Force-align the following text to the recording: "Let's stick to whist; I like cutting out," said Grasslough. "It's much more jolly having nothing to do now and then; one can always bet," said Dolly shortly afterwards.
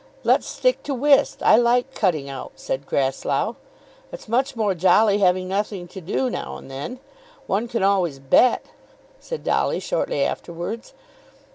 "Let's 0.23 0.47
stick 0.47 0.81
to 0.85 0.95
whist; 0.95 1.43
I 1.43 1.57
like 1.57 1.93
cutting 1.93 2.27
out," 2.27 2.53
said 2.55 2.87
Grasslough. 2.87 3.55
"It's 4.11 4.27
much 4.27 4.55
more 4.55 4.73
jolly 4.73 5.19
having 5.19 5.47
nothing 5.47 5.87
to 5.89 6.01
do 6.01 6.27
now 6.27 6.57
and 6.57 6.71
then; 6.71 6.99
one 7.45 7.67
can 7.67 7.83
always 7.83 8.17
bet," 8.17 8.65
said 9.19 9.43
Dolly 9.43 9.79
shortly 9.79 10.23
afterwards. 10.23 10.95